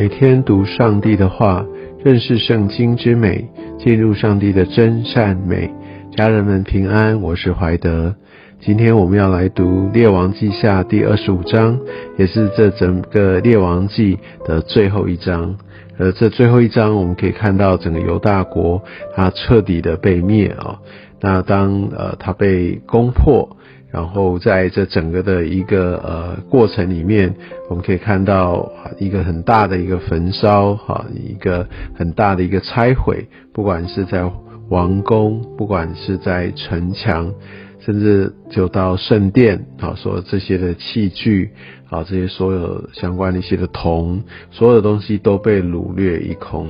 [0.00, 1.62] 每天读上帝的话，
[2.02, 3.46] 认识圣经之美，
[3.78, 5.70] 进入上帝的真善美。
[6.16, 8.14] 家人们平安，我是怀德。
[8.60, 11.78] 今天我们要来读《列王记下》第二十五章，
[12.16, 15.54] 也是这整个《列王记》的最后一章。
[15.98, 18.82] 而这最后一章，我们可以看到整个犹大国
[19.14, 20.78] 它彻底的被灭啊。
[21.20, 23.54] 那当呃它被攻破。
[23.92, 27.34] 然后在这整个的一个呃过程里面，
[27.68, 34.30] 我们可以看到一个很大的一个焚烧，哈，一个很大的一个拆毁，不管是在
[34.68, 37.34] 王宫，不管是在城墙，
[37.80, 41.50] 甚至就到圣殿，啊，所有这些的器具，
[41.88, 44.22] 啊，这些所有相关的一些的铜，
[44.52, 46.68] 所有的东西都被掳掠一空。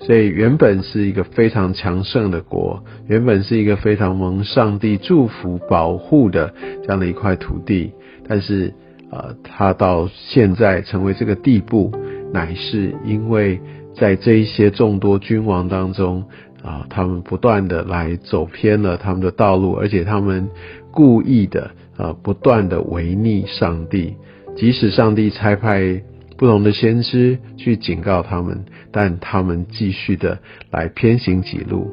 [0.00, 7.92] 所以原本是一个非常强盛的国，原本是一个非常蒙上帝祝福保护的这样的一块土地，
[8.26, 8.72] 但是，
[9.10, 11.92] 呃，它到现在成为这个地步，
[12.32, 13.60] 乃是因为
[13.94, 16.24] 在这一些众多君王当中，
[16.62, 20.48] 啊，他们不断的来走偏了他们的道路，而且他们
[20.92, 24.14] 故意的，呃，不断的违逆上帝，
[24.56, 26.02] 即使上帝差派。
[26.38, 30.38] 不同的先知去警告他们，但他们继续的
[30.70, 31.90] 来偏行己路。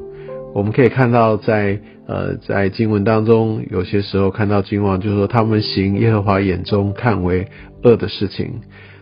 [0.53, 7.47] 我们可以看到，在呃在经文当中，有些时候看到君王就说他们行耶和华眼中看为
[7.83, 8.61] 恶的事情，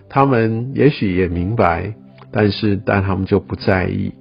[0.09, 1.93] 他们也许也明白，
[2.31, 4.11] 但是但他们就不在意。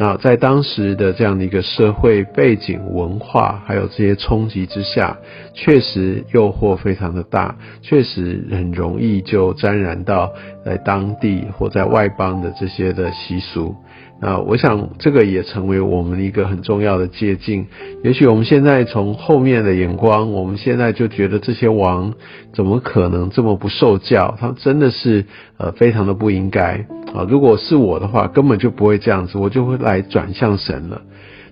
[0.00, 5.14] 那在当时的这样的一个社会背景、文化，还有这些冲击之下，
[5.52, 10.32] 确实诱惑非常的大，确实很容易就沾染到
[10.64, 13.76] 在当地或在外邦的这些的习俗。
[14.20, 17.66] 啊我想，这个也成为我们一个很重要的借鉴。
[18.04, 22.12] 也许我们现在从后面的眼光，我们现在就觉得这些王
[22.52, 24.36] 怎么可能这么不受教？
[24.38, 25.24] 他真的是
[25.56, 27.24] 呃非常的不应该啊！
[27.26, 31.00] 如果是我的话，根本就不会这样子，我就会来转向神了。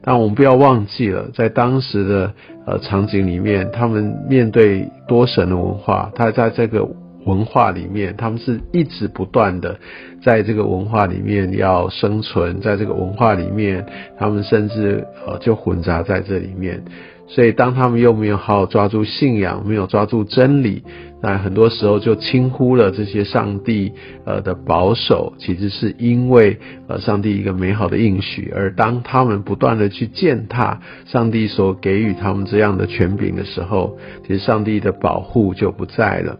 [0.03, 2.35] 但我们不要忘记了，在当时的
[2.67, 6.87] 呃场景里面，他们面对多神的文化，他在这个。
[7.29, 9.79] 文化里面，他们是一直不断的
[10.25, 13.85] 在这个文化里面要生存，在这个文化里面，
[14.19, 16.83] 他们甚至呃就混杂在这里面。
[17.31, 20.83] 所以，当他们又没有好好抓住信仰，没有抓住真理，
[21.21, 23.93] 那很多时候就轻忽了这些上帝
[24.25, 25.35] 呃的保守。
[25.39, 26.57] 其实是因为
[26.89, 36.39] 呃上帝一个美好的应许，而当他们不断的去践踏上帝所给予他们这样的权柄的时候，其实上帝的保护就不在了。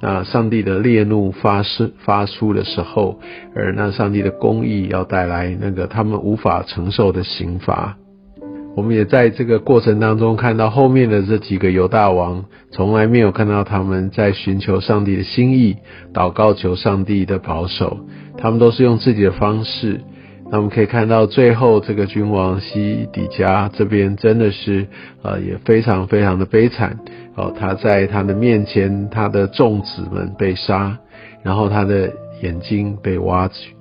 [0.00, 3.18] 那上帝的烈怒发生发出的时候，
[3.54, 7.96] 而那上帝的公义要带来那个他们无法承受的刑罚。
[8.76, 15.76] 我们也在这个过程当中看到后面的这几个犹大王，从来没有看到他们在寻求上帝的心意，
[16.12, 18.00] 祷告求上帝的保守，
[18.36, 20.02] 他们都是用自己的方式。
[20.50, 24.86] 那我们可以看到最后这个君王西底家这边真的是
[25.22, 26.98] 呃也非常非常的悲惨。
[27.36, 30.98] 哦，他在他的面前，他的众子们被杀，
[31.42, 32.10] 然后他的
[32.42, 33.74] 眼睛被挖取。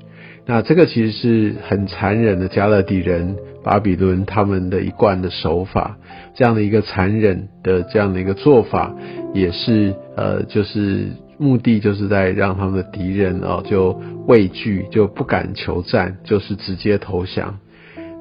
[0.45, 5.97] 那这个其实是很残忍的加勒底人巴比伦他们的一贯的手法，
[6.35, 8.93] 这样的一个残忍的这样的一个做法，
[9.33, 11.07] 也是呃，就是
[11.39, 17.57] 目的就是在让他们的敌人哦就畏惧，就不敢求战，就是直接投降。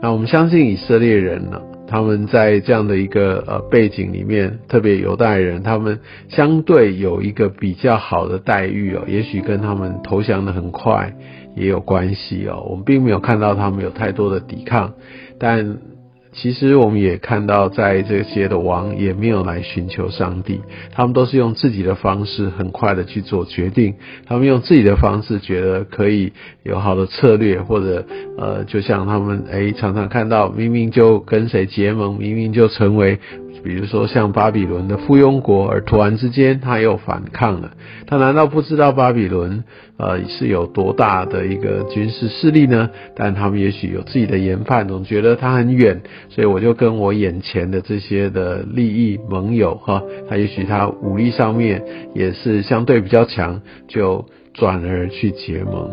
[0.00, 1.61] 那我们相信以色列人呢？
[1.87, 11.15] 他们在这样的一个呃背景里面，特别犹太人，他们相对有一个比较好的待遇哦，也许跟他们投降的很快
[11.55, 12.67] 也有关系哦。
[12.69, 14.94] 我们并没有看到他们有太多的抵抗，
[15.39, 15.78] 但。
[16.34, 20.61] 其实我们也看到，在这些的王也没有来寻求上帝，
[20.93, 23.95] 他们都是用自己的方式很快的去做决定，
[24.27, 26.33] 他们用自己的方式觉得可以
[26.65, 28.05] 有好的策略，或者
[28.37, 33.19] 呃，就像他们诶常常看到，明明就跟谁结盟，明明就成为。
[33.64, 37.70] 比如说像巴比伦的附庸国，而突然之间他又反抗了，
[38.06, 39.64] 他难道不知道巴比伦
[39.96, 42.90] 呃是有多大的一个军事势力呢？
[43.16, 51.82] 但他们也许有自己的研判，总觉得他很远，所以我就跟我眼前的这些的利益盟友哈，他也许他武力上面
[52.14, 55.90] 也是相对比较强，就转而去结盟。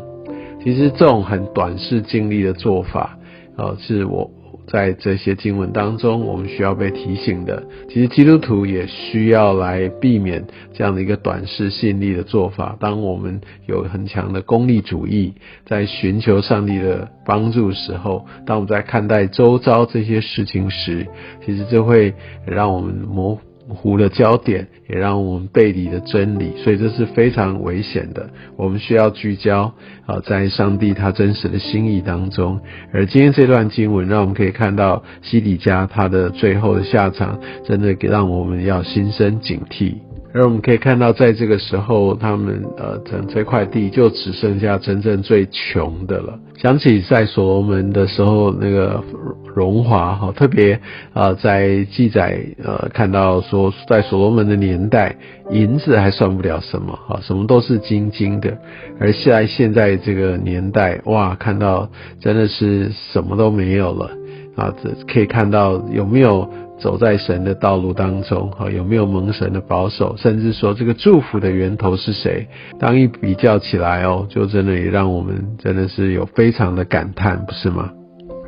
[0.61, 3.17] 其实这种很短视经历的做法，
[3.55, 4.29] 呃，是我。
[4.71, 12.77] 在这些经文当中，我们需要被提醒的，其实基督徒也需要来避免这样的一个短视信力的做法。
[12.79, 15.33] 当我们有很强的功利主义，
[15.65, 21.05] 在寻求上帝的帮助时候，当我们在看待周遭这些事情时，
[21.45, 22.13] 其实就会
[22.45, 23.37] 让我们模
[23.73, 28.29] 糊的焦点，也让我们背离了真理，所以这是非常危险的。
[28.57, 29.73] 我们需要聚焦
[30.05, 32.59] 啊，在上帝他真实的心意当中。
[32.93, 39.95] 而今天这段经文，让我们可以看到西底家他的最后的下场，真的让我们要心生警惕。
[40.33, 46.39] 而我们可以看到，在这个时候，他们呃，整这块地就只剩下真正最穷的了。
[46.57, 49.03] 想起在所罗门的时候，那个
[49.53, 50.79] 荣华哈，特别
[51.13, 55.15] 啊，在记载呃，看到说，在所罗门的年代，
[55.49, 58.57] 银子还算不了什么哈，什么都是金金的。
[58.99, 61.89] 而现在现在这个年代，哇，看到
[62.21, 64.09] 真的是什么都没有了
[64.55, 64.73] 啊！
[64.81, 66.49] 这可以看到有没有？
[66.81, 70.15] 走在神的道路当中，哈，有没有蒙神的保守？
[70.17, 72.47] 甚至说这个祝福的源头是谁？
[72.79, 77.91] 当一比较起来哦，就真的也让我们真的是有非常的感叹，不是吗？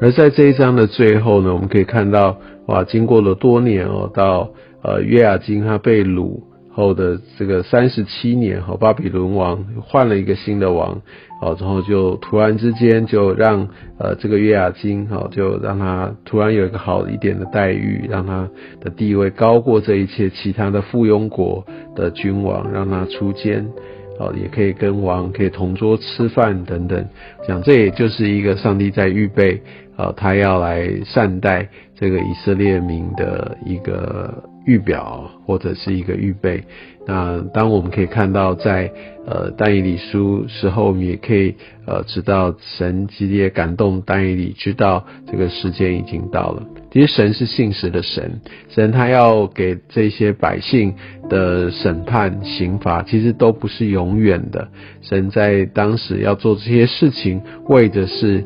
[0.02, 4.50] 而在这一章的最后呢，我们可以看到，哇，经过了多年哦，到
[4.82, 6.42] 呃约雅金他被掳。
[6.76, 11.00] 后的这个三十七年，哈，巴比伦王换了一个新的王，
[11.40, 13.68] 好，之后就突然之间就让
[14.00, 18.50] 呃这个约雅金，哈，就让他突然有一个好一点的待遇，让他
[18.82, 21.64] 的地位高过这一切其他的附庸国
[21.96, 23.68] 的君王，让他出监，
[24.20, 27.06] 哦，也可以跟王可以同桌吃饭等等，
[27.48, 29.62] 讲这也就是一个上帝在预备，
[29.96, 34.52] 呃，他要来善待这个以色列民的一个。
[34.66, 36.64] 预表或者是一个预备。
[37.06, 38.90] 那当我们可以看到，在
[39.26, 41.56] 呃但以理书时候，我们也可以
[41.86, 46.64] 呃知道神激烈感动但以理，知道这个时间已经到了。
[46.92, 48.40] 其实神是信实的神，
[48.70, 50.94] 神他要给这些百姓
[51.30, 54.70] 的审判刑罚，其实都不是永远的。
[55.02, 58.46] 神在当时要做这些事情，为的是。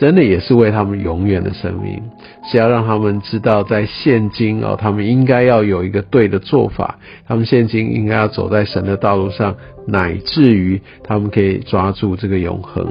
[0.00, 2.02] 真的也是为他们永远的生命，
[2.50, 6.98] 是要让他们知道，在现今哦，他们应该要有一个对的做法，
[7.28, 9.54] 他们现今应该要走在神的道路上，
[9.86, 12.86] 乃至于他们可以抓住这个永恒。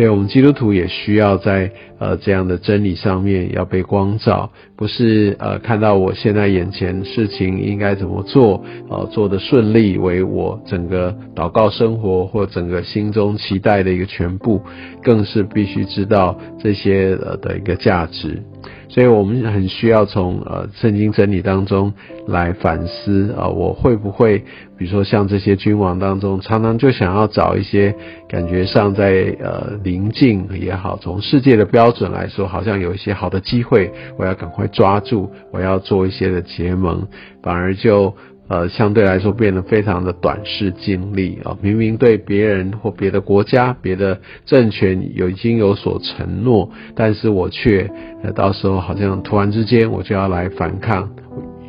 [0.00, 14.62] 所以，我们基督徒也需要在呃这样的真理上面要被光照，不是呃看到我现在眼前事情应该怎么做，呃做的顺利为我整个祷告生活或整个心中期待的一个全部，
[15.02, 18.42] 更是必须知道这些呃的一个价值。
[18.90, 21.94] 所以我们很需要从呃圣经真理当中
[22.26, 24.38] 来反思啊，我会不会
[24.76, 27.94] 比如说像这些君王当中，常常就想要找一些
[28.28, 37.06] 感觉上在呃临近也好，从世界的标准来说，好像有一些好的机会，我要赶快抓住，我要做一些的结盟，
[37.42, 38.12] 反而就。
[38.50, 41.56] 呃，相对来说变得非常的短视尽力啊！
[41.62, 47.88] 明明对别人或别的国家、别的政权有已经有所承诺，但是我却
[48.24, 51.10] 呃，到时候好像突然之间我就要来反抗，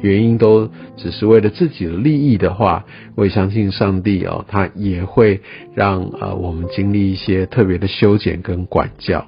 [0.02, 2.84] 原因都只是为了自己的利益的话，
[3.16, 5.42] 我也相信上帝哦，他也会
[5.76, 9.28] 让呃我们经历一些特别的修剪跟管教。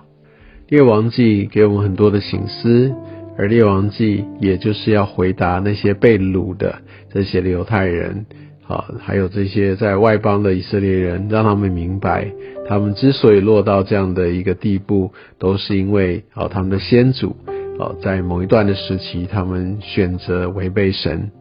[0.70, 2.96] 列王记给我们很多的醒思。
[3.38, 6.76] 而列王记，也就是要回答那些被掳的
[7.12, 8.26] 这些犹太人，
[8.68, 12.32] 啊，还有这些在外邦的以色列人，让他们明白，
[12.68, 17.36] 他们之所以落到这样的一个地步，都是因为，啊，他们的先祖，
[17.80, 21.32] 啊，在某一段的时期，他们选择违背神，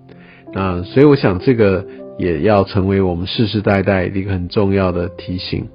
[0.54, 1.87] 那所以我想，这个
[2.18, 5.68] 也要成为我们世世代代一个很重要的提醒。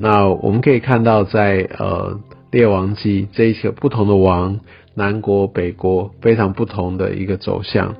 [0.00, 2.18] 那我们可以看到，在呃
[2.50, 4.58] 列王记这一些不同的王。
[4.94, 7.94] 南国、北国非常不同的一个走向，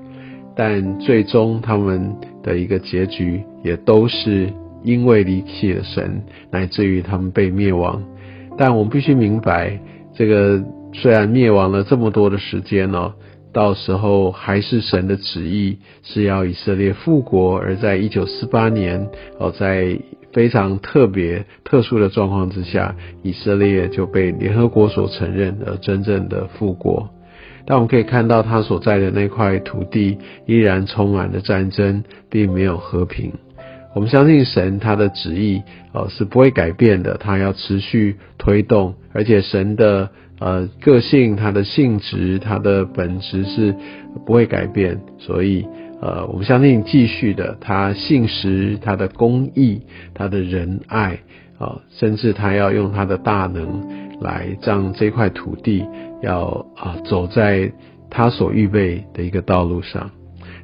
[0.56, 8.02] 但最终他们的一个结局也都是因为离弃了神，乃至于他们被灭亡。
[8.58, 9.80] 但我们必须明白，
[10.14, 13.14] 这个虽然灭亡了这么多的时间呢，
[13.52, 19.98] 到时候还是神的旨意是要以色列复国，而在一九四八年哦，在。
[20.32, 27.10] 非常特别、特殊的状况之下，以色列就被联合国所承认而真正的复国。
[27.66, 33.32] 但我们可以看到，他所在的那块土地依然充满了战争，并没有和平。
[33.94, 43.74] 我们相信神他的旨意呃是不会改变的，他要持续推动，而且神的呃个性、他的性质、他的本质是
[44.24, 45.66] 不会改变，所以。
[46.00, 49.82] 呃，我们相信继续的，他信实，他的公义，
[50.14, 51.18] 他的仁爱，
[51.58, 53.86] 啊，甚至他要用他的大能
[54.20, 55.84] 来让这块土地
[56.22, 57.70] 要啊走在
[58.08, 60.10] 他所预备的一个道路上。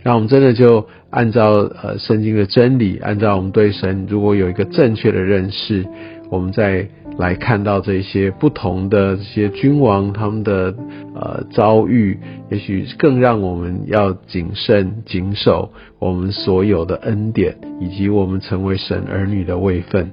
[0.02, 5.84] 让我们真的就按照呃圣经的真理，按照我们对神如果有一个正确的认识，
[6.30, 10.74] 我们在来看到这些不同的这些君王他们的
[11.14, 12.18] 呃遭遇，
[12.50, 20.12] 也许更让我们要谨慎谨守我们所有的恩典，以及我们成为神儿女的位分。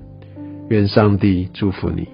[0.70, 2.08] 愿上帝祝福你。